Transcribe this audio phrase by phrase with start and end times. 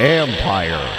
[0.00, 0.98] Empire.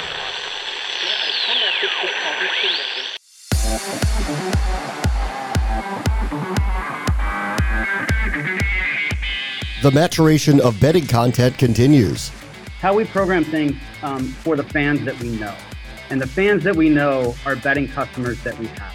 [9.82, 12.30] The maturation of betting content continues.
[12.80, 15.56] How we program things um, for the fans that we know.
[16.10, 18.94] And the fans that we know are betting customers that we have.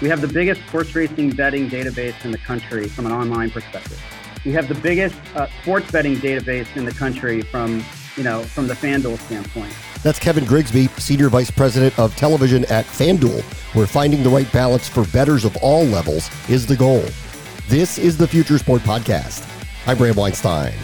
[0.00, 4.02] We have the biggest horse racing betting database in the country from an online perspective.
[4.44, 7.82] We have the biggest uh, sports betting database in the country from,
[8.16, 9.74] you know, from the FanDuel standpoint.
[10.02, 13.42] That's Kevin Grigsby, Senior Vice President of Television at FanDuel,
[13.74, 17.04] where finding the right balance for bettors of all levels is the goal.
[17.68, 19.48] This is the Future Sport Podcast.
[19.86, 20.74] I'm Bram Weinstein.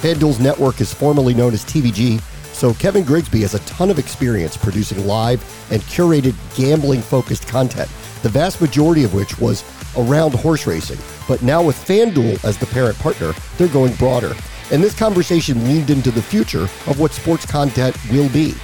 [0.00, 2.20] FanDuel's network is formerly known as TVG,
[2.62, 7.88] so Kevin Grigsby has a ton of experience producing live and curated gambling focused content,
[8.22, 9.64] the vast majority of which was
[9.96, 10.98] around horse racing.
[11.26, 14.32] But now with FanDuel as the parent partner, they're going broader.
[14.70, 18.54] And this conversation leaned into the future of what sports content will be.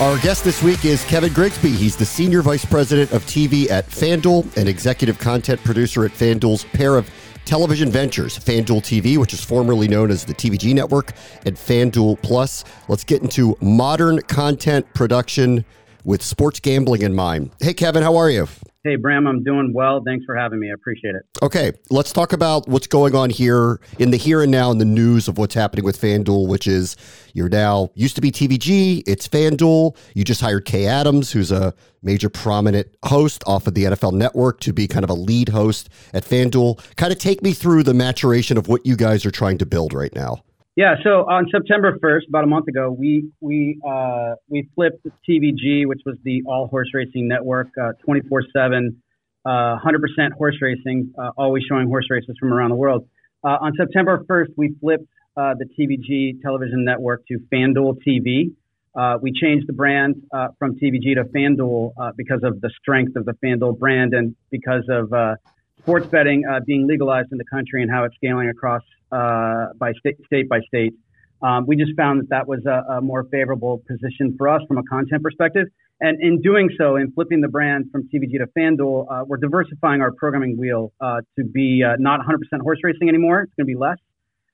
[0.00, 1.72] Our guest this week is Kevin Grigsby.
[1.72, 6.62] He's the Senior Vice President of TV at FanDuel and Executive Content Producer at FanDuel's
[6.64, 7.10] pair of
[7.48, 11.12] television ventures, FanDuel TV, which is formerly known as the TVG Network,
[11.46, 12.62] and FanDuel Plus.
[12.88, 15.64] Let's get into modern content production
[16.04, 17.50] with sports gambling in mind.
[17.58, 18.48] Hey, Kevin, how are you?
[18.88, 20.02] Hey, Bram, I'm doing well.
[20.02, 20.70] Thanks for having me.
[20.70, 21.20] I appreciate it.
[21.42, 24.86] Okay, let's talk about what's going on here in the here and now in the
[24.86, 26.96] news of what's happening with FanDuel, which is
[27.34, 29.94] you're now used to be TVG, it's FanDuel.
[30.14, 34.60] You just hired Kay Adams, who's a major prominent host off of the NFL network,
[34.60, 36.80] to be kind of a lead host at FanDuel.
[36.96, 39.92] Kind of take me through the maturation of what you guys are trying to build
[39.92, 40.42] right now.
[40.78, 45.86] Yeah, so on September 1st, about a month ago, we we uh, we flipped TVG,
[45.86, 49.02] which was the all horse racing network, uh, 24 7,
[49.44, 53.08] 100% uh, horse racing, uh, always showing horse races from around the world.
[53.42, 58.52] Uh, on September 1st, we flipped the TVG television network to FanDuel TV.
[59.20, 60.14] we changed the brand
[60.60, 65.10] from TVG to FanDuel because of the strength of the FanDuel brand and because of
[65.80, 70.16] sports betting being legalized in the country and how it's scaling across uh, by state,
[70.26, 70.94] state by state.
[71.40, 74.78] Um, we just found that that was a, a, more favorable position for us from
[74.78, 75.68] a content perspective.
[76.00, 80.00] And in doing so, in flipping the brand from TVG to FanDuel, uh, we're diversifying
[80.00, 83.42] our programming wheel uh, to be uh, not 100% horse racing anymore.
[83.42, 83.98] It's going to be less.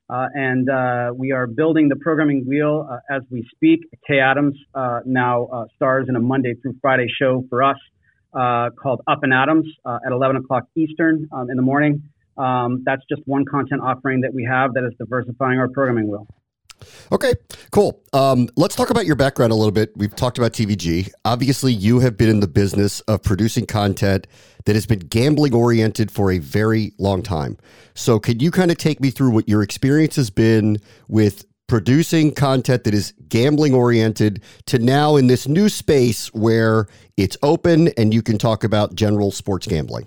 [0.07, 3.79] Uh, and uh, we are building the programming wheel as we speak.
[4.07, 4.55] Kay Adams
[5.05, 7.77] now stars in a Monday through Friday show for us
[8.31, 12.03] called Up and Adams at 11 o'clock Eastern um, in the morning.
[12.37, 16.27] Um, that's just one content offering that we have that is diversifying our programming wheel.
[17.11, 17.33] Okay,
[17.71, 18.01] cool.
[18.13, 19.95] Um, let's talk about your background a little bit.
[19.95, 21.09] We've talked about TVG.
[21.23, 24.27] Obviously, you have been in the business of producing content
[24.65, 27.57] that has been gambling oriented for a very long time.
[27.93, 32.33] So, could you kind of take me through what your experience has been with producing
[32.33, 38.13] content that is gambling oriented to now in this new space where it's open and
[38.13, 40.05] you can talk about general sports gambling?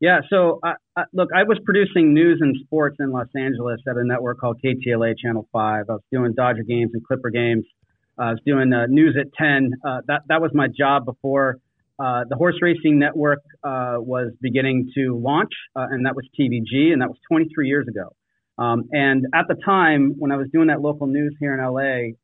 [0.00, 0.74] Yeah, so uh, uh,
[1.12, 5.14] look, I was producing news and sports in Los Angeles at a network called KTLA
[5.18, 5.84] Channel 5.
[5.88, 7.64] I was doing Dodger games and Clipper games.
[8.18, 9.72] Uh, I was doing uh, news at 10.
[9.84, 11.58] Uh, that, that was my job before
[11.98, 17.08] uh, the horse racing network was beginning to launch, and that was TVG, and that
[17.08, 18.14] was 23 years ago.
[18.56, 22.14] Um, and at the time, when I was doing that local news here in LA,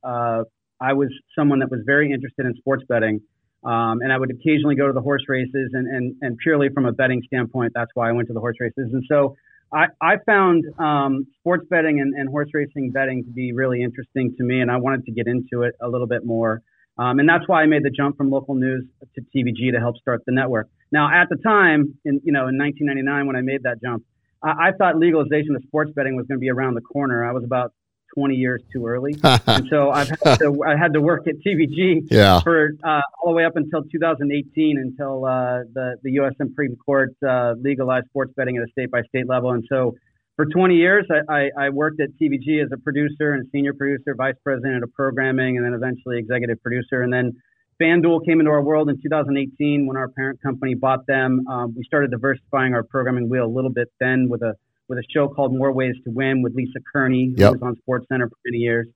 [0.81, 1.09] I was
[1.39, 3.21] someone that was very interested in sports betting.
[3.67, 6.87] Um, and I would occasionally go to the horse races, and, and, and purely from
[6.87, 8.91] a betting standpoint, that's why I went to the horse races.
[8.93, 9.37] And so
[9.73, 14.35] I, I found um, sports betting and, and horse racing betting to be really interesting
[14.39, 16.63] to me, and I wanted to get into it a little bit more.
[16.99, 18.85] Um, and that's why I made the jump from local news
[19.17, 20.69] to TVG to help start the network.
[20.93, 24.05] Now, at the time, in you know, in 1999 when I made that jump,
[24.43, 27.29] I, I thought legalization of sports betting was going to be around the corner.
[27.29, 27.73] I was about
[28.15, 29.15] 20 years too early.
[29.23, 32.41] and so I've had to, I had to work at TVG yeah.
[32.41, 36.33] for uh, all the way up until 2018 until uh, the, the U.S.
[36.39, 39.51] Supreme Court uh, legalized sports betting at a state by state level.
[39.53, 39.95] And so
[40.37, 44.15] for 20 years, I, I, I, worked at TVG as a producer and senior producer,
[44.15, 47.03] vice president of programming, and then eventually executive producer.
[47.03, 47.33] And then
[47.81, 51.47] FanDuel came into our world in 2018 when our parent company bought them.
[51.49, 54.55] Um, we started diversifying our programming wheel a little bit then with a
[54.89, 57.53] with a show called More Ways to Win with Lisa Kerney, who yep.
[57.53, 58.87] was on Sports Center for many years.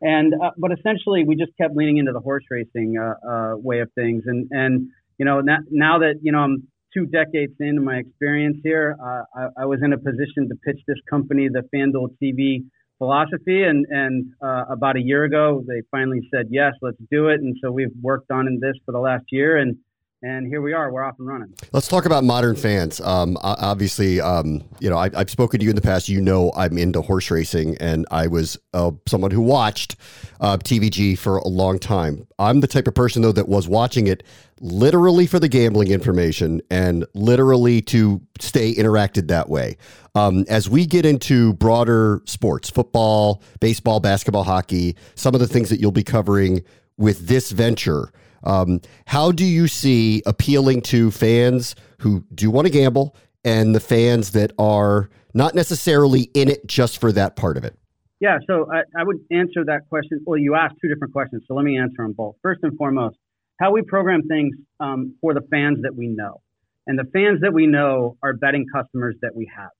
[0.00, 3.80] And uh, but essentially, we just kept leaning into the horse racing uh, uh, way
[3.80, 4.24] of things.
[4.26, 4.88] And and
[5.18, 9.22] you know now, now that you know I'm two decades into my experience here, uh,
[9.34, 12.64] I, I, was in a position to pitch this company, the FanDuel TV
[12.98, 13.64] philosophy.
[13.64, 17.40] And and uh, about a year ago, they finally said yes, let's do it.
[17.40, 19.76] And so we've worked on this for the last year, and
[20.26, 20.90] and here we are.
[20.90, 21.54] We're off and running.
[21.72, 23.00] Let's talk about modern fans.
[23.00, 26.08] Um, obviously, um, you know, I, have spoken to you in the past.
[26.08, 29.96] You know, I'm into horse racing, and I was uh, someone who watched
[30.40, 32.26] uh, TVG for a long time.
[32.40, 34.24] I'm the type of person, though, that was watching it
[34.60, 39.76] literally for the gambling information and literally to stay interacted that way.
[40.16, 45.68] Um, as we get into broader sports, football, baseball, basketball, hockey, some of the things
[45.68, 46.64] that you'll be covering
[46.96, 48.10] with this venture.
[48.46, 53.80] Um, how do you see appealing to fans who do want to gamble and the
[53.80, 57.76] fans that are not necessarily in it just for that part of it?
[58.20, 60.20] Yeah, so I, I would answer that question.
[60.24, 62.36] Well, you asked two different questions, so let me answer them both.
[62.42, 63.16] First and foremost,
[63.60, 66.40] how we program things um, for the fans that we know.
[66.86, 69.70] And the fans that we know are betting customers that we have.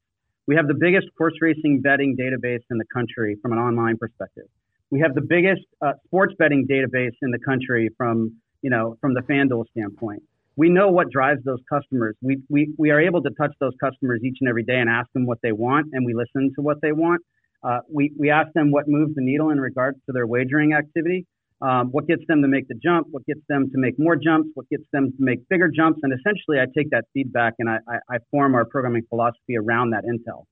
[0.47, 4.45] We have the biggest horse racing betting database in the country from an online perspective.
[4.91, 8.37] We have the biggest uh, sports betting database in the country from
[8.67, 10.25] you know, from the FanDuel standpoint.
[10.57, 12.17] We know what drives those customers.
[12.21, 15.09] We, we, we are able to touch those customers each and every day and ask
[15.13, 17.23] them what they want, and we listen to what they want.
[17.63, 21.27] Uh, we, we ask them what moves the needle in regards to their wagering activity,
[21.63, 24.49] um, what gets them to make the jump, what gets them to make more jumps,
[24.55, 26.01] what gets them to make bigger jumps.
[26.03, 29.91] And essentially, I take that feedback and I, I, I form our programming philosophy around
[29.91, 30.43] that intel.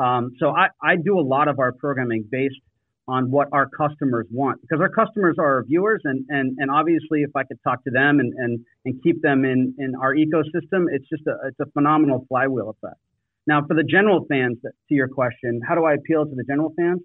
[0.00, 2.60] Um, so I, I do a lot of our programming based
[3.08, 7.22] on what our customers want because our customers are our viewers and, and, and obviously
[7.22, 10.86] if I could talk to them and, and, and keep them in, in our ecosystem,
[10.90, 13.00] it's just a, it's a phenomenal flywheel effect.
[13.46, 16.72] Now for the general fans to your question, how do I appeal to the general
[16.76, 17.00] fans?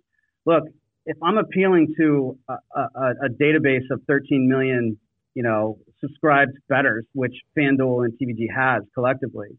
[0.45, 0.63] Look,
[1.05, 4.97] if I'm appealing to a, a, a database of 13 million,
[5.35, 9.49] you know, subscribed betters, which FanDuel and TVG has collectively,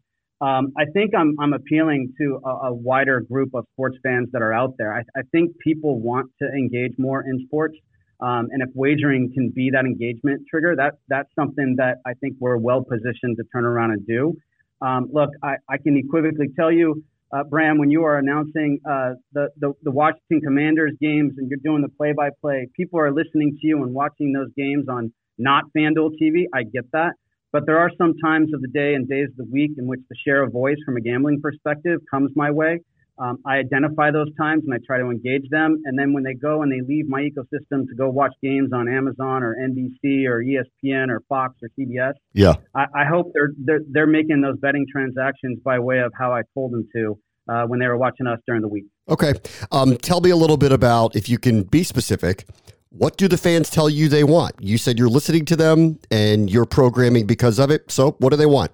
[0.43, 4.41] um, I think I'm, I'm appealing to a, a, wider group of sports fans that
[4.41, 4.93] are out there.
[4.93, 7.75] I, I think people want to engage more in sports.
[8.19, 12.35] Um, and if wagering can be that engagement trigger, that, that's something that I think
[12.41, 14.33] we're well positioned to turn around and do.
[14.81, 17.03] Um, look, I, I can equivocally tell you,
[17.33, 21.59] uh, Bram, when you are announcing uh, the, the, the Washington Commanders games and you're
[21.63, 25.13] doing the play by play, people are listening to you and watching those games on
[25.37, 26.45] not FanDuel TV.
[26.53, 27.13] I get that.
[27.53, 30.01] But there are some times of the day and days of the week in which
[30.09, 32.79] the share of voice from a gambling perspective comes my way.
[33.19, 35.79] Um, I identify those times and I try to engage them.
[35.85, 38.89] And then when they go and they leave my ecosystem to go watch games on
[38.89, 43.81] Amazon or NBC or ESPN or Fox or CBS, yeah, I, I hope they're, they're
[43.91, 47.79] they're making those betting transactions by way of how I told them to uh, when
[47.79, 48.85] they were watching us during the week.
[49.07, 49.33] Okay,
[49.71, 52.47] um, tell me a little bit about if you can be specific
[52.95, 54.53] what do the fans tell you they want?
[54.59, 57.91] You said you're listening to them and you're programming because of it.
[57.91, 58.71] So, what do they want?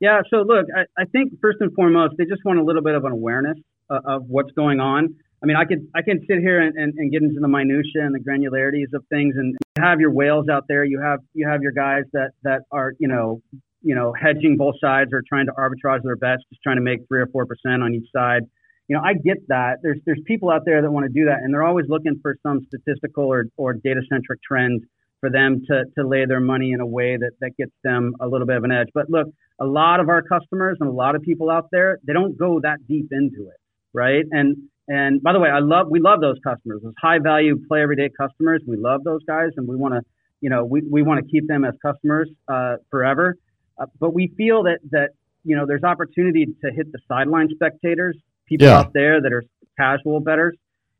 [0.00, 2.94] Yeah, so look, I, I think first and foremost, they just want a little bit
[2.94, 3.58] of an awareness
[3.90, 5.14] uh, of what's going on.
[5.42, 8.00] I mean, I could I can sit here and, and, and, get into the minutia
[8.02, 10.84] and the granularities of things, and you have your whales out there.
[10.84, 13.42] You have you have your guys that that are you know
[13.82, 17.00] you know hedging both sides or trying to arbitrage their bets, just trying to make
[17.08, 18.44] three or four percent on each side
[18.88, 19.78] you know, I get that.
[19.82, 22.36] There's there's people out there that want to do that, and they're always looking for
[22.42, 24.82] some statistical or, or data centric trends
[25.20, 28.26] for them to to lay their money in a way that that gets them a
[28.28, 28.88] little bit of an edge.
[28.92, 29.28] But look,
[29.60, 32.60] a lot of our customers and a lot of people out there, they don't go
[32.60, 33.56] that deep into it,
[33.94, 34.24] right?
[34.30, 34.56] And
[34.86, 38.10] and by the way, I love we love those customers, those high value play everyday
[38.10, 38.62] customers.
[38.66, 40.02] We love those guys, and we want to,
[40.42, 43.36] you know, we, we want to keep them as customers uh, forever.
[43.78, 45.10] Uh, but we feel that that
[45.42, 48.14] you know there's opportunity to hit the sideline spectators
[48.46, 48.78] people yeah.
[48.78, 49.44] out there that are
[49.78, 50.56] casual bettors.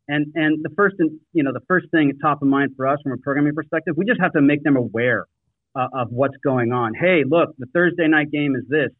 [0.07, 0.97] And and the first
[1.33, 4.05] you know the first thing top of mind for us from a programming perspective, we
[4.05, 5.27] just have to make them aware
[5.75, 6.93] uh, of what's going on.
[6.95, 8.91] Hey, look, the Thursday night game is this,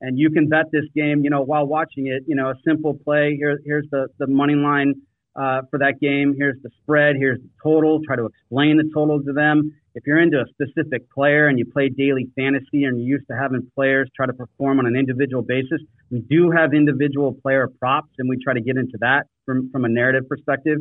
[0.00, 1.22] and you can bet this game.
[1.22, 3.36] You know, while watching it, you know, a simple play.
[3.36, 4.94] Here, here's the the money line
[5.36, 6.34] uh, for that game.
[6.36, 7.16] Here's the spread.
[7.16, 8.00] Here's the total.
[8.06, 9.72] Try to explain the total to them.
[9.94, 13.36] If you're into a specific player and you play daily fantasy and you're used to
[13.36, 18.10] having players try to perform on an individual basis, we do have individual player props
[18.18, 20.78] and we try to get into that from, from a narrative perspective.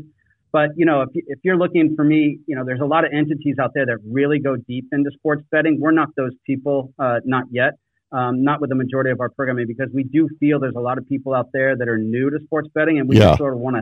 [0.51, 3.12] But, you know, if, if you're looking for me, you know, there's a lot of
[3.13, 5.79] entities out there that really go deep into sports betting.
[5.79, 7.74] We're not those people, uh, not yet.
[8.12, 11.00] Um, not with the majority of our programming because we do feel there's a lot
[11.00, 13.29] of people out there that are new to sports betting and we yeah.
[13.29, 13.82] just sort of want to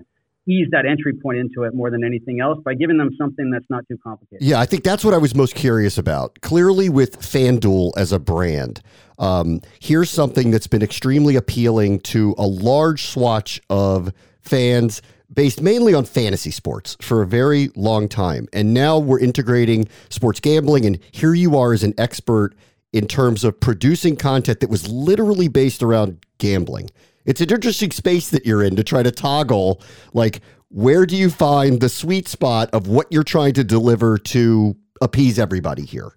[0.51, 3.69] ease that entry point into it more than anything else by giving them something that's
[3.69, 4.45] not too complicated.
[4.45, 6.41] Yeah, I think that's what I was most curious about.
[6.41, 8.81] Clearly, with FanDuel as a brand,
[9.17, 15.01] um, here's something that's been extremely appealing to a large swatch of fans
[15.33, 18.47] based mainly on fantasy sports for a very long time.
[18.51, 22.53] And now we're integrating sports gambling, and here you are as an expert
[22.91, 26.89] in terms of producing content that was literally based around gambling.
[27.25, 29.81] It's an interesting space that you're in to try to toggle
[30.13, 34.75] like where do you find the sweet spot of what you're trying to deliver to
[35.01, 36.13] appease everybody here?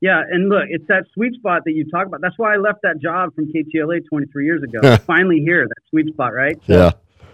[0.00, 2.20] Yeah, and look, it's that sweet spot that you talk about.
[2.22, 4.96] That's why I left that job from KTLA 23 years ago.
[5.06, 6.58] finally here, that sweet spot, right?
[6.66, 6.92] Yeah.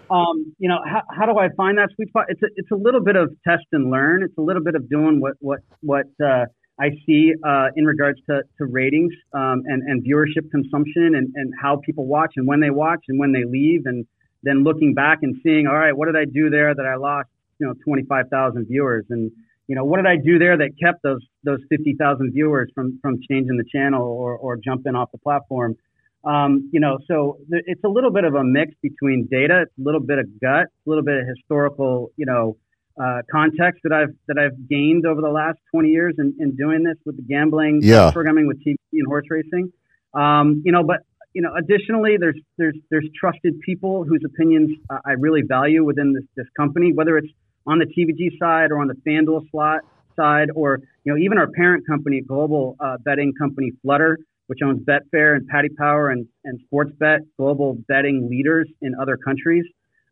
[0.09, 2.25] Um, you know, how, how do I find that sweet spot?
[2.29, 4.23] It's a, it's a little bit of test and learn.
[4.23, 6.45] It's a little bit of doing what what what uh,
[6.79, 11.53] I see uh, in regards to, to ratings um, and and viewership consumption and and
[11.59, 14.05] how people watch and when they watch and when they leave and
[14.43, 17.27] then looking back and seeing, all right, what did I do there that I lost,
[17.59, 19.31] you know, 25,000 viewers and
[19.67, 23.19] you know, what did I do there that kept those those 50,000 viewers from from
[23.29, 25.75] changing the channel or or jumping off the platform?
[26.23, 29.77] Um, you know, so th- it's a little bit of a mix between data, it's
[29.77, 32.57] a little bit of gut, a little bit of historical, you know,
[33.01, 36.83] uh, context that I've that I've gained over the last 20 years in, in doing
[36.83, 38.11] this with the gambling, yeah.
[38.11, 39.71] programming with TV and horse racing.
[40.13, 41.01] Um, you know, but
[41.33, 46.13] you know, additionally, there's there's there's trusted people whose opinions uh, I really value within
[46.13, 47.31] this this company, whether it's
[47.65, 49.81] on the TVG side or on the FanDuel slot
[50.15, 54.81] side, or you know, even our parent company, global uh, betting company Flutter which owns
[54.83, 59.65] Betfair and Paddy Power and, and Sportsbet, global betting leaders in other countries.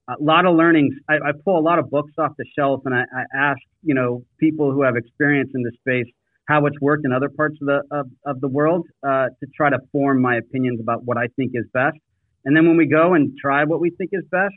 [0.07, 0.93] A lot of learnings.
[1.09, 3.95] I, I pull a lot of books off the shelf and I, I, ask, you
[3.95, 6.05] know, people who have experience in this space
[6.47, 9.69] how it's worked in other parts of the of, of the world uh, to try
[9.69, 11.97] to form my opinions about what I think is best.
[12.45, 14.53] And then when we go and try what we think is best,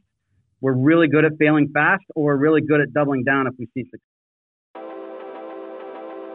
[0.60, 3.66] we're really good at failing fast, or we're really good at doubling down if we
[3.72, 4.17] see success.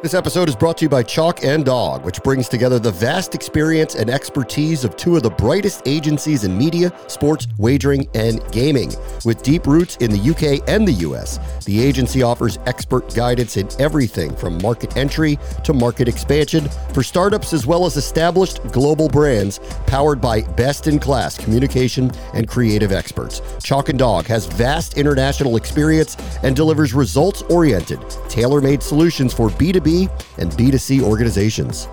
[0.03, 3.35] This episode is brought to you by Chalk and Dog, which brings together the vast
[3.35, 8.93] experience and expertise of two of the brightest agencies in media, sports, wagering, and gaming.
[9.23, 13.69] With deep roots in the UK and the US, the agency offers expert guidance in
[13.79, 19.61] everything from market entry to market expansion for startups as well as established global brands
[19.87, 23.41] powered by best in class communication and creative experts.
[23.63, 28.01] Chalk and Dog has vast international experience and delivers results oriented,
[28.33, 30.09] tailor made solutions for B2B
[30.39, 31.87] and B2C organizations.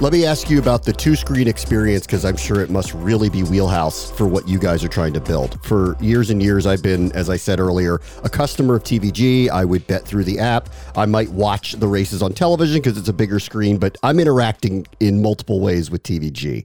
[0.00, 3.30] Let me ask you about the two screen experience because I'm sure it must really
[3.30, 5.58] be wheelhouse for what you guys are trying to build.
[5.64, 9.48] For years and years, I've been, as I said earlier, a customer of TVG.
[9.48, 10.68] I would bet through the app.
[10.94, 14.86] I might watch the races on television because it's a bigger screen, but I'm interacting
[15.00, 16.64] in multiple ways with TVG.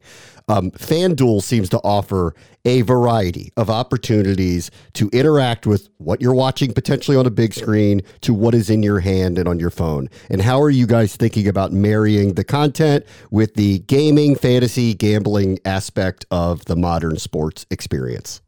[0.54, 6.74] Um, FanDuel seems to offer a variety of opportunities to interact with what you're watching
[6.74, 10.12] potentially on a big screen to what is in your hand and on your phone.
[10.30, 15.58] And how are you guys thinking about marrying the content with the gaming, fantasy, gambling
[15.66, 18.40] aspect of the modern sports experience?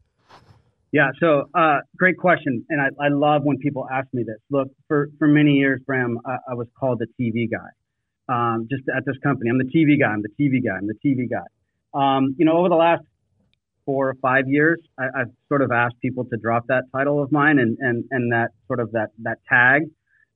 [0.91, 4.37] Yeah, so uh, great question, and I, I, love when people ask me this.
[4.51, 7.67] Look, for, for many years, Bram, I, I was called the TV guy.
[8.29, 10.09] Um, just at this company, I'm the TV guy.
[10.09, 10.77] I'm the TV guy.
[10.77, 11.43] I'm the TV guy.
[11.95, 13.03] Um, you know, over the last
[13.85, 17.31] four or five years, I, have sort of asked people to drop that title of
[17.31, 19.83] mine and, and, and that sort of that, that tag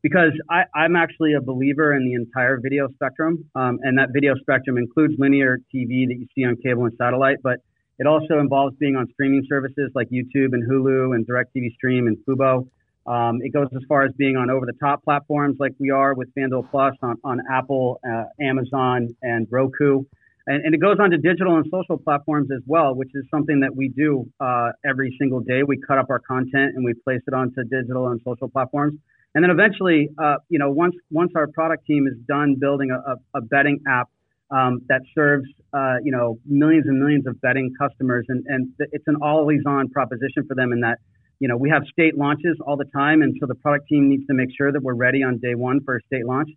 [0.01, 3.45] because I, I'm actually a believer in the entire video spectrum.
[3.55, 7.37] Um, and that video spectrum includes linear TV that you see on cable and satellite,
[7.43, 7.57] but
[7.97, 12.17] it also involves being on streaming services like YouTube and Hulu and DirecTV Stream and
[12.25, 12.67] Fubo.
[13.05, 16.13] Um, it goes as far as being on over the top platforms like we are
[16.13, 20.03] with FanDuel Plus on, on Apple, uh, Amazon, and Roku.
[20.49, 23.59] And, and, it goes on to digital and social platforms as well, which is something
[23.59, 25.61] that we do uh, every single day.
[25.61, 28.95] We cut up our content and we place it onto digital and social platforms.
[29.35, 33.15] And then eventually, uh, you know, once once our product team is done building a,
[33.37, 34.09] a betting app
[34.49, 39.07] um, that serves, uh, you know, millions and millions of betting customers, and, and it's
[39.07, 40.97] an always-on proposition for them in that,
[41.39, 44.25] you know, we have state launches all the time, and so the product team needs
[44.25, 46.49] to make sure that we're ready on day one for a state launch.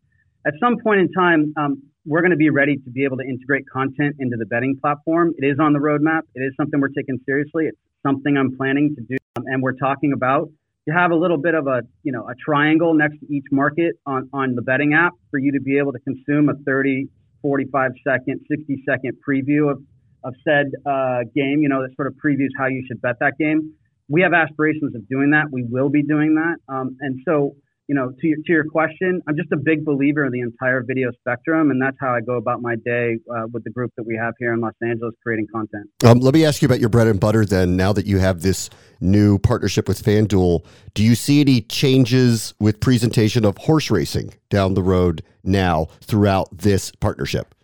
[0.46, 3.24] At some point in time, um, we're going to be ready to be able to
[3.24, 5.32] integrate content into the betting platform.
[5.38, 6.22] It is on the roadmap.
[6.34, 7.66] It is something we're taking seriously.
[7.66, 10.48] It's something I'm planning to do, um, and we're talking about
[10.88, 13.94] to have a little bit of a you know a triangle next to each market
[14.06, 17.08] on on the betting app for you to be able to consume a 30,
[17.40, 19.80] 45 second, 60 second preview of
[20.24, 21.62] of said uh, game.
[21.62, 23.74] You know that sort of previews how you should bet that game.
[24.08, 25.46] We have aspirations of doing that.
[25.52, 27.54] We will be doing that, um, and so
[27.88, 30.82] you know, to your, to your question, I'm just a big believer in the entire
[30.82, 34.04] video spectrum, and that's how I go about my day uh, with the group that
[34.06, 35.90] we have here in Los Angeles creating content.
[36.04, 37.76] Um, let me ask you about your bread and butter then.
[37.76, 38.70] Now that you have this
[39.00, 44.74] new partnership with FanDuel, do you see any changes with presentation of horse racing down
[44.74, 47.54] the road now throughout this partnership?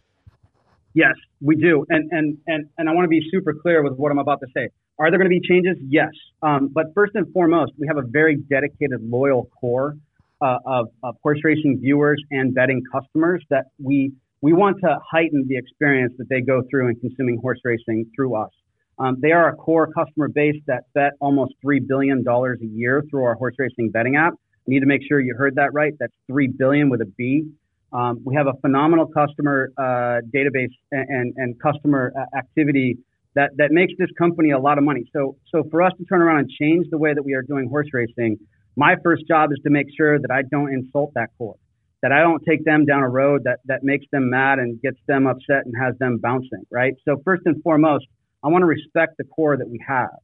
[0.95, 4.11] Yes, we do, and and and and I want to be super clear with what
[4.11, 4.69] I'm about to say.
[4.99, 5.77] Are there going to be changes?
[5.89, 6.11] Yes,
[6.43, 9.97] um, but first and foremost, we have a very dedicated, loyal core
[10.41, 15.45] uh, of, of horse racing viewers and betting customers that we we want to heighten
[15.49, 18.51] the experience that they go through in consuming horse racing through us.
[18.99, 23.25] Um, they are a core customer base that bet almost $3 billion a year through
[23.25, 24.35] our horse racing betting app.
[24.35, 25.93] I need to make sure you heard that right.
[25.99, 27.51] That's 3 billion with a B.
[27.93, 32.99] Um, we have a phenomenal customer uh, database and, and, and customer uh, activity
[33.35, 35.05] that, that makes this company a lot of money.
[35.13, 37.69] So, so for us to turn around and change the way that we are doing
[37.69, 38.39] horse racing,
[38.79, 41.57] my first job is to make sure that I don't insult that core,
[42.01, 44.99] that I don't take them down a road that, that makes them mad and gets
[45.09, 46.95] them upset and has them bouncing, right?
[47.05, 48.07] So first and foremost,
[48.45, 50.15] I want to respect the core that we have.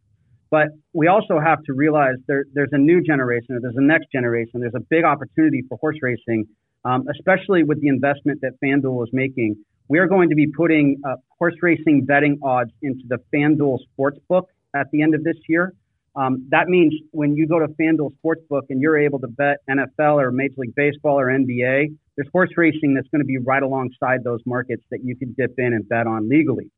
[0.53, 4.07] But we also have to realize there, there's a new generation, or there's a next
[4.13, 4.61] generation.
[4.61, 6.47] There's a big opportunity for horse racing,
[6.85, 9.57] um, especially with the investment that FanDuel is making.
[9.89, 14.45] We are going to be putting uh, horse racing betting odds into the FanDuel Sportsbook
[14.77, 15.73] at the end of this year.
[16.17, 20.23] Um, that means when you go to FanDuel Sportsbook and you're able to bet NFL
[20.23, 24.23] or Major League Baseball or NBA, there's horse racing that's going to be right alongside
[24.23, 26.71] those markets that you can dip in and bet on legally.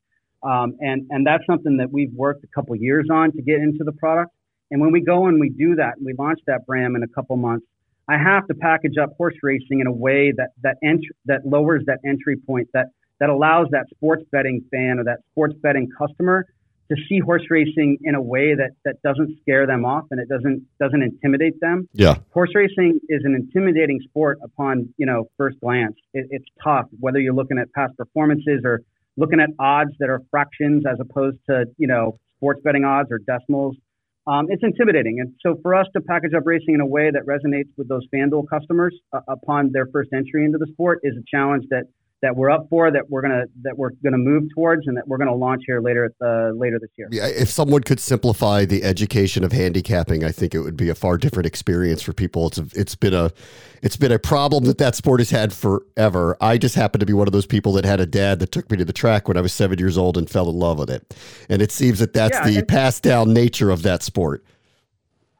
[0.43, 3.83] Um, and, and that's something that we've worked a couple years on to get into
[3.83, 4.31] the product.
[4.71, 7.07] And when we go and we do that and we launch that brand in a
[7.07, 7.65] couple months,
[8.09, 11.83] I have to package up horse racing in a way that, that, ent- that lowers
[11.87, 12.87] that entry point, that,
[13.19, 16.45] that allows that sports betting fan or that sports betting customer
[16.89, 20.29] to see horse racing in a way that, that doesn't scare them off and it
[20.29, 21.87] doesn't doesn't intimidate them.
[21.93, 25.95] Yeah, horse racing is an intimidating sport upon you know first glance.
[26.13, 28.81] It, it's tough whether you're looking at past performances or
[29.17, 33.19] looking at odds that are fractions as opposed to, you know, sports betting odds or
[33.19, 33.75] decimals.
[34.27, 35.19] Um, it's intimidating.
[35.19, 38.05] And so for us to package up racing in a way that resonates with those
[38.13, 41.85] FanDuel customers uh, upon their first entry into the sport is a challenge that
[42.21, 45.17] that we're up for, that we're gonna that we're gonna move towards, and that we're
[45.17, 47.07] gonna launch here later uh, later this year.
[47.11, 50.95] Yeah, if someone could simplify the education of handicapping, I think it would be a
[50.95, 52.47] far different experience for people.
[52.47, 53.31] It's a, it's been a
[53.83, 56.35] it's been a problem that that sport has had forever.
[56.41, 58.69] I just happen to be one of those people that had a dad that took
[58.71, 60.89] me to the track when I was seven years old and fell in love with
[60.89, 61.15] it,
[61.49, 64.43] and it seems that that's yeah, the passed down nature of that sport.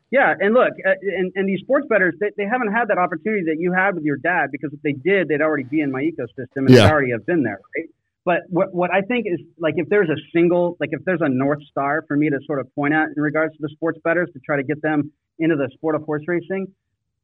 [0.10, 3.44] Yeah, and look, uh, and, and these sports bettors, they, they haven't had that opportunity
[3.48, 6.02] that you had with your dad because if they did, they'd already be in my
[6.02, 6.84] ecosystem and yeah.
[6.84, 7.90] they'd already have been there, right?
[8.24, 11.30] But what, what I think is like if there's a single, like if there's a
[11.30, 14.30] north star for me to sort of point at in regards to the sports bettors
[14.34, 16.68] to try to get them into the sport of horse racing,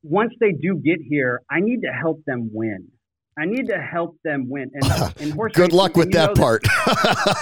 [0.01, 2.89] once they do get here, I need to help them win.
[3.37, 4.69] I need to help them win.
[4.73, 4.83] And,
[5.19, 6.63] and horse Good racing, luck with that part.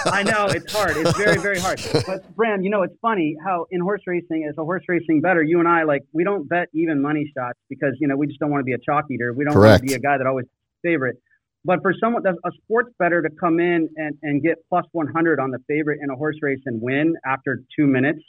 [0.06, 0.96] I know it's hard.
[0.96, 1.80] It's very, very hard.
[2.06, 5.42] But Bram, you know, it's funny how in horse racing, as a horse racing better,
[5.42, 8.40] you and I like we don't bet even money shots because you know we just
[8.40, 9.32] don't want to be a chalk eater.
[9.32, 9.82] We don't Correct.
[9.82, 10.46] want to be a guy that always
[10.82, 11.16] favorite.
[11.64, 15.38] But for someone that's a sports better to come in and, and get plus 100
[15.38, 18.20] on the favorite in a horse race and win after two minutes,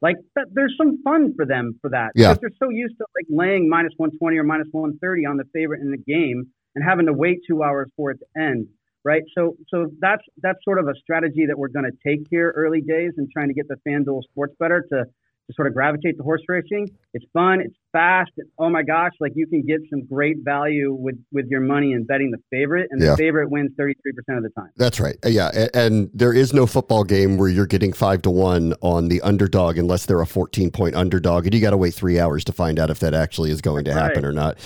[0.00, 2.32] like that, there's some fun for them for that yeah.
[2.32, 5.80] because they're so used to like laying minus 120 or minus 130 on the favorite
[5.80, 8.66] in the game and having to wait two hours for it to end
[9.04, 9.22] right?
[9.36, 12.80] So so that's that's sort of a strategy that we're going to take here early
[12.80, 15.04] days and trying to get the fanduel sports better to
[15.48, 16.88] to sort of gravitate to horse racing.
[17.14, 17.60] It's fun.
[17.60, 18.30] It's fast.
[18.36, 21.92] It's, oh my gosh, like you can get some great value with with your money
[21.92, 23.10] in betting the favorite, and yeah.
[23.10, 24.70] the favorite wins thirty three percent of the time.
[24.76, 25.16] That's right.
[25.24, 28.74] Uh, yeah, and, and there is no football game where you're getting five to one
[28.80, 32.18] on the underdog unless they're a fourteen point underdog, and you got to wait three
[32.18, 34.28] hours to find out if that actually is going That's to happen right.
[34.28, 34.58] or not.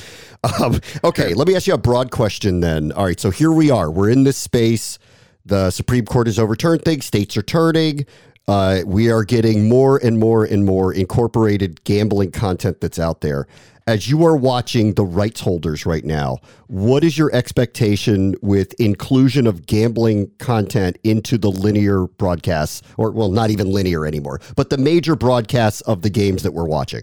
[0.60, 2.92] Um, okay, let me ask you a broad question then.
[2.92, 3.90] All right, so here we are.
[3.90, 4.98] We're in this space.
[5.44, 7.06] The Supreme Court has overturned things.
[7.06, 8.04] States are turning.
[8.48, 13.46] Uh, we are getting more and more and more incorporated gambling content that's out there.
[13.88, 19.46] As you are watching the rights holders right now, what is your expectation with inclusion
[19.46, 24.78] of gambling content into the linear broadcasts, or well, not even linear anymore, but the
[24.78, 27.02] major broadcasts of the games that we're watching?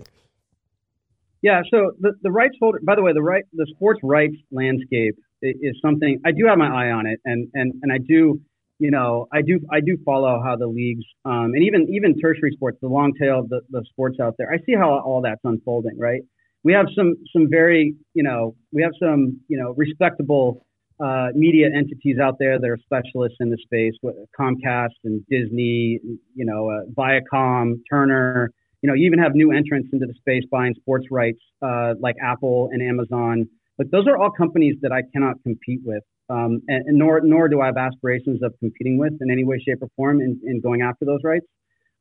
[1.42, 5.16] Yeah, so the, the rights holder, by the way, the right the sports rights landscape
[5.42, 8.40] is something I do have my eye on it, and and and I do
[8.80, 12.52] you know, I do I do follow how the leagues um, and even even tertiary
[12.54, 14.52] sports, the long tail of the, the sports out there.
[14.52, 15.98] I see how all that's unfolding.
[15.98, 16.22] Right,
[16.64, 20.66] we have some some very you know we have some you know respectable
[21.04, 23.94] uh, media entities out there that are specialists in the space,
[24.40, 26.00] Comcast and Disney,
[26.36, 28.52] you know, uh, Viacom, Turner.
[28.82, 32.16] You know, you even have new entrants into the space buying sports rights uh, like
[32.22, 33.48] Apple and Amazon.
[33.78, 37.48] But those are all companies that I cannot compete with um, and, and, nor nor
[37.50, 40.62] do I have aspirations of competing with in any way, shape, or form in, in
[40.62, 41.46] going after those rights.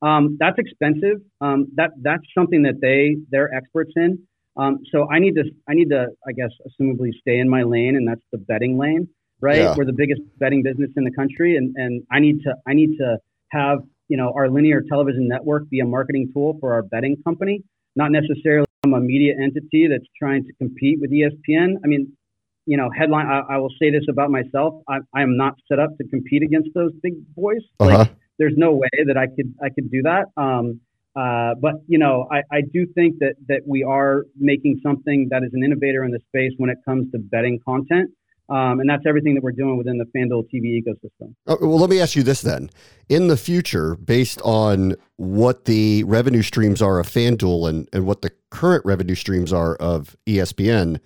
[0.00, 1.20] Um, that's expensive.
[1.40, 4.18] Um, that that's something that they they're experts in.
[4.56, 7.96] Um, so I need to I need to I guess assumably stay in my lane,
[7.96, 9.08] and that's the betting lane,
[9.40, 9.58] right?
[9.58, 9.74] Yeah.
[9.76, 12.96] We're the biggest betting business in the country, and and I need to I need
[12.98, 13.18] to
[13.50, 17.62] have you know our linear television network be a marketing tool for our betting company,
[17.96, 21.76] not necessarily a media entity that's trying to compete with ESPN.
[21.84, 22.12] I mean,
[22.66, 23.26] you know, headline.
[23.26, 26.42] I, I, will say this about myself: I, I, am not set up to compete
[26.42, 27.62] against those big boys.
[27.80, 27.98] Uh-huh.
[27.98, 30.26] Like, there's no way that I could I could do that.
[30.36, 30.80] Um,
[31.14, 35.42] uh, but you know, I, I do think that that we are making something that
[35.42, 38.10] is an innovator in the space when it comes to betting content.
[38.48, 41.34] Um, and that's everything that we're doing within the FanDuel TV ecosystem.
[41.46, 42.68] Uh, well, let me ask you this then.
[43.08, 48.20] In the future, based on what the revenue streams are of FanDuel and, and what
[48.20, 51.00] the current revenue streams are of ESPN,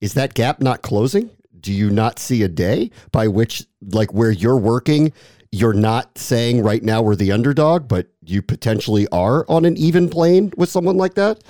[0.00, 1.30] is that gap not closing?
[1.60, 5.12] Do you not see a day by which, like where you're working,
[5.52, 10.08] you're not saying right now we're the underdog, but you potentially are on an even
[10.08, 11.42] plane with someone like that?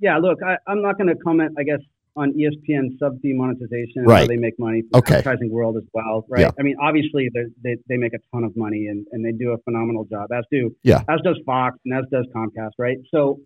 [0.00, 1.80] Yeah, look, I, am not going to comment, I guess,
[2.16, 4.20] on ESPN sub fee monetization right.
[4.20, 5.14] how they make money from okay.
[5.14, 6.42] the advertising world as well, right?
[6.42, 6.50] Yeah.
[6.58, 7.30] I mean, obviously
[7.62, 10.44] they they make a ton of money and, and they do a phenomenal job, as
[10.50, 11.02] do yeah.
[11.08, 12.98] as does Fox and as does Comcast, right?
[13.10, 13.40] So,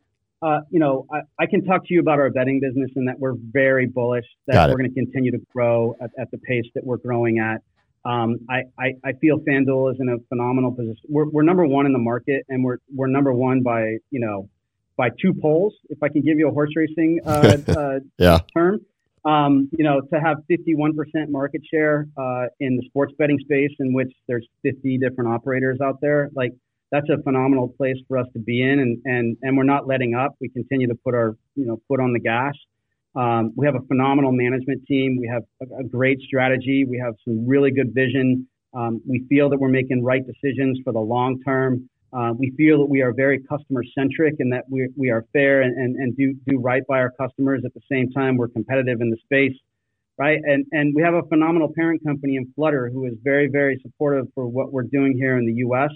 [0.46, 3.18] uh, you know, I, I can talk to you about our betting business and that
[3.18, 6.84] we're very bullish that we're going to continue to grow at, at the pace that
[6.84, 7.62] we're growing at.
[8.08, 11.02] Um, I, I, I feel FanDuel is in a phenomenal position.
[11.08, 14.48] We're, we're number one in the market, and we're we're number one by you know
[14.96, 15.74] by two poles.
[15.88, 18.38] If I can give you a horse racing uh, uh, yeah.
[18.56, 18.80] term,
[19.24, 20.94] um, you know, to have 51%
[21.28, 26.00] market share uh, in the sports betting space, in which there's 50 different operators out
[26.00, 26.52] there, like
[26.92, 30.14] that's a phenomenal place for us to be in, and and and we're not letting
[30.14, 30.34] up.
[30.40, 32.54] We continue to put our you know foot on the gas.
[33.16, 35.16] Um, we have a phenomenal management team.
[35.18, 36.84] We have a, a, great strategy.
[36.88, 38.46] We have some really good vision.
[38.74, 41.88] Um, we feel that we're making right decisions for the long term.
[42.12, 45.62] Uh, we feel that we are very customer centric and that we, we are fair
[45.62, 47.62] and, and, and do, do right by our customers.
[47.64, 49.56] At the same time, we're competitive in the space,
[50.18, 50.38] right?
[50.44, 54.26] And, and we have a phenomenal parent company in Flutter who is very, very supportive
[54.34, 55.90] for what we're doing here in the U.S.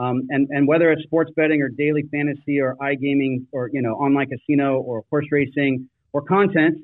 [0.00, 3.92] Um, and, and whether it's sports betting or daily fantasy or iGaming or, you know,
[4.04, 6.76] online casino or horse racing or content,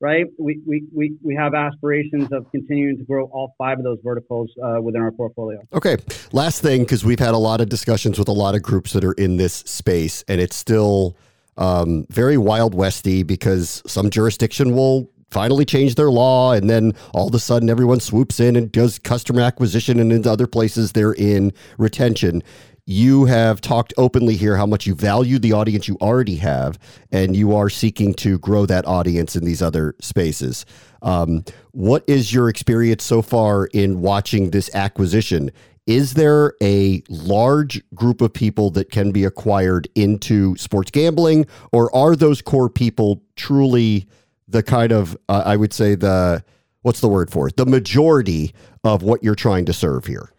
[0.00, 0.26] right?
[0.38, 4.50] We, we, we, we have aspirations of continuing to grow all five of those verticals
[4.62, 5.60] uh, within our portfolio.
[5.72, 5.96] Okay.
[6.32, 9.04] Last thing, because we've had a lot of discussions with a lot of groups that
[9.04, 11.16] are in this space, and it's still
[11.56, 17.28] um, very wild westy because some jurisdiction will finally change their law and then all
[17.28, 21.14] of a sudden everyone swoops in and does customer acquisition and in other places they're
[21.14, 22.42] in retention
[22.86, 26.78] you have talked openly here how much you value the audience you already have,
[27.10, 30.66] and you are seeking to grow that audience in these other spaces.
[31.00, 35.50] Um, what is your experience so far in watching this acquisition?
[35.86, 41.94] Is there a large group of people that can be acquired into sports gambling, or
[41.94, 44.06] are those core people truly
[44.54, 46.44] the kind of, uh, I would say, the
[46.82, 47.56] what's the word for it?
[47.56, 50.30] The majority of what you're trying to serve here?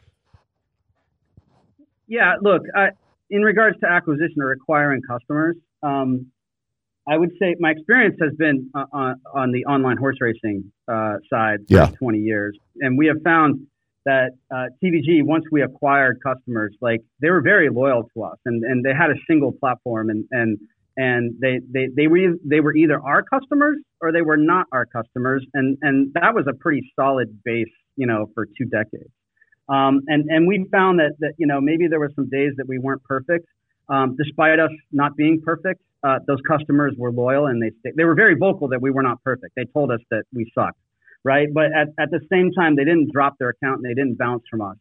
[2.08, 2.92] Yeah, look, I,
[3.30, 6.28] in regards to acquisition or acquiring customers, um,
[7.08, 11.18] I would say my experience has been uh, on, on the online horse racing uh,
[11.30, 11.88] side for yeah.
[12.00, 13.68] 20 years, and we have found
[14.06, 18.64] that uh, TVG once we acquired customers, like they were very loyal to us, and,
[18.64, 20.58] and they had a single platform, and and
[20.98, 24.86] and they they they were they were either our customers or they were not our
[24.86, 29.12] customers, and and that was a pretty solid base, you know, for two decades.
[29.68, 32.68] Um, and and we found that that you know maybe there were some days that
[32.68, 33.46] we weren't perfect,
[33.90, 35.82] um, despite us not being perfect.
[36.04, 39.22] Uh, those customers were loyal and they they were very vocal that we were not
[39.24, 39.54] perfect.
[39.56, 40.78] They told us that we sucked,
[41.24, 41.48] right?
[41.52, 44.44] But at, at the same time, they didn't drop their account and they didn't bounce
[44.50, 44.78] from us,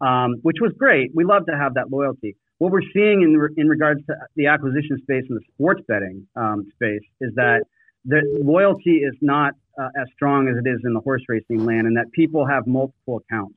[0.00, 1.12] um, which was great.
[1.14, 2.36] We love to have that loyalty.
[2.58, 6.26] What we're seeing in re- in regards to the acquisition space and the sports betting
[6.36, 7.62] um, space is that
[8.04, 11.86] the loyalty is not uh, as strong as it is in the horse racing land,
[11.86, 13.56] and that people have multiple accounts.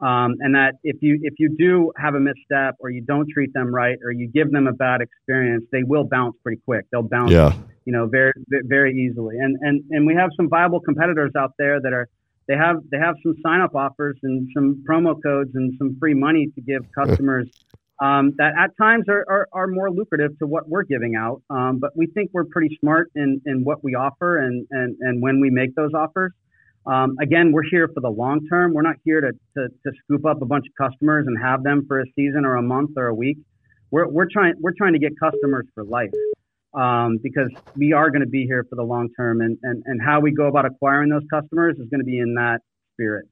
[0.00, 3.52] Um, and that if you if you do have a misstep or you don't treat
[3.52, 6.86] them right or you give them a bad experience, they will bounce pretty quick.
[6.90, 7.52] They'll bounce, yeah.
[7.84, 9.36] you know, very very easily.
[9.36, 12.08] And and and we have some viable competitors out there that are
[12.48, 16.14] they have they have some sign up offers and some promo codes and some free
[16.14, 17.46] money to give customers
[18.00, 21.42] um, that at times are, are, are, more lucrative to what we're giving out.
[21.50, 25.22] Um, but we think we're pretty smart in, in what we offer and, and, and
[25.22, 26.32] when we make those offers.
[26.86, 28.72] Um, again, we're here for the long term.
[28.72, 31.84] We're not here to, to, to, scoop up a bunch of customers and have them
[31.86, 33.36] for a season or a month or a week.
[33.90, 36.10] We're, we're trying we're trying to get customers for life
[36.72, 40.00] um, because we are going to be here for the long term, and, and and
[40.00, 42.60] how we go about acquiring those customers is going to be in that
[42.94, 43.26] spirit.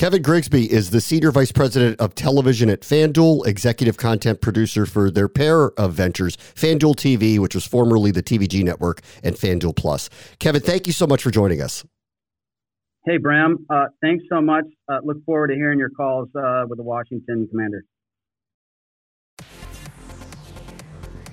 [0.00, 5.10] Kevin Grigsby is the Senior Vice President of Television at FanDuel, executive content producer for
[5.10, 10.08] their pair of ventures, FanDuel TV, which was formerly the TVG network, and FanDuel Plus.
[10.38, 11.84] Kevin, thank you so much for joining us.
[13.04, 13.66] Hey, Bram.
[13.68, 14.64] Uh, thanks so much.
[14.90, 17.84] Uh, look forward to hearing your calls uh, with the Washington Commanders.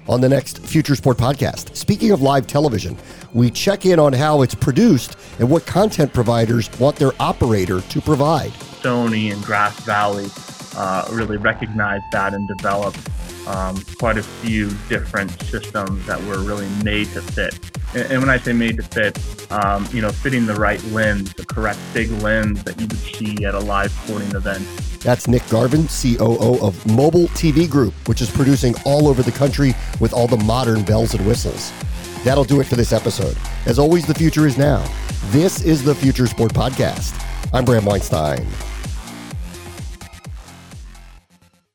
[0.08, 1.76] On the next Future Sport podcast.
[1.76, 2.98] Speaking of live television,
[3.34, 8.02] we check in on how it's produced and what content providers want their operator to
[8.02, 8.52] provide.
[8.82, 10.30] Sony and Grass Valley
[10.76, 13.00] uh, really recognized that and developed
[13.48, 17.60] um, quite a few different systems that were really made to fit.
[17.98, 21.46] And, when I say made to fit, um, you know, fitting the right lens, the
[21.46, 24.66] correct big lens that you would see at a live sporting event.
[25.02, 29.74] That's Nick Garvin, COO of Mobile TV Group, which is producing all over the country
[30.00, 31.72] with all the modern bells and whistles.
[32.24, 33.38] That'll do it for this episode.
[33.66, 34.86] As always, the future is now.
[35.28, 37.24] This is the Future Sport Podcast.
[37.54, 38.46] I'm Bram Weinstein.